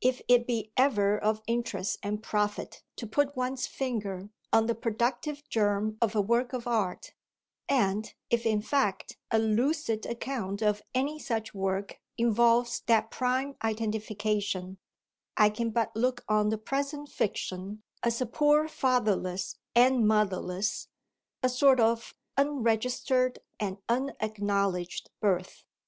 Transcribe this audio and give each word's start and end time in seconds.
If 0.00 0.22
it 0.26 0.44
be 0.44 0.72
ever 0.76 1.16
of 1.16 1.40
interest 1.46 1.98
and 2.02 2.20
profit 2.20 2.82
to 2.96 3.06
put 3.06 3.36
one's 3.36 3.68
finger 3.68 4.28
on 4.52 4.66
the 4.66 4.74
productive 4.74 5.48
germ 5.48 5.98
of 6.02 6.16
a 6.16 6.20
work 6.20 6.52
of 6.52 6.66
art, 6.66 7.12
and 7.68 8.12
if 8.28 8.44
in 8.44 8.60
fact 8.60 9.18
a 9.30 9.38
lucid 9.38 10.04
account 10.04 10.62
of 10.62 10.82
any 10.96 11.20
such 11.20 11.54
work 11.54 12.00
involves 12.16 12.80
that 12.86 13.12
prime 13.12 13.54
identification, 13.62 14.78
I 15.36 15.48
can 15.48 15.70
but 15.70 15.94
look 15.94 16.24
on 16.28 16.48
the 16.48 16.58
present 16.58 17.08
fiction 17.08 17.84
as 18.02 18.20
a 18.20 18.26
poor 18.26 18.66
fatherless 18.66 19.60
and 19.76 20.08
motherless, 20.08 20.88
a 21.40 21.48
sort 21.48 21.78
of 21.78 22.16
unregistered 22.36 23.38
and 23.60 23.78
unacknowledged 23.88 25.10
birth. 25.20 25.62